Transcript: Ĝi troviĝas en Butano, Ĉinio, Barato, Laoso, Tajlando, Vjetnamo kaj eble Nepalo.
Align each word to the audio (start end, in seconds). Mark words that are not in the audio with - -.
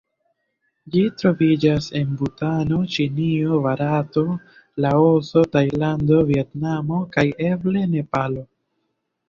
Ĝi 0.93 1.01
troviĝas 1.21 1.89
en 1.99 2.15
Butano, 2.21 2.79
Ĉinio, 2.95 3.61
Barato, 3.67 4.25
Laoso, 4.87 5.45
Tajlando, 5.59 6.21
Vjetnamo 6.33 7.05
kaj 7.15 7.29
eble 7.53 7.89
Nepalo. 7.97 8.51